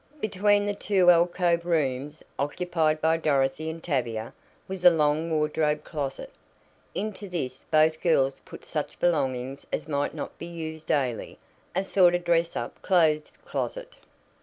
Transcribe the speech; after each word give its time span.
Between 0.19 0.65
the 0.65 0.73
two 0.73 1.11
alcove 1.11 1.63
rooms, 1.63 2.23
occupied 2.39 3.01
by 3.01 3.17
Dorothy 3.17 3.69
and 3.69 3.83
Tavia, 3.83 4.33
was 4.67 4.83
a 4.83 4.89
long 4.89 5.29
wardrobe 5.29 5.83
closet. 5.83 6.31
Into 6.95 7.29
this 7.29 7.67
both 7.69 8.01
girls 8.01 8.39
put 8.43 8.65
such 8.65 8.99
belongings 8.99 9.63
as 9.71 9.87
might 9.87 10.15
not 10.15 10.35
be 10.39 10.47
used 10.47 10.87
daily 10.87 11.37
a 11.75 11.85
sort 11.85 12.15
of 12.15 12.23
"dress 12.25 12.55
up" 12.55 12.81
clothes' 12.81 13.29
closet. 13.45 13.93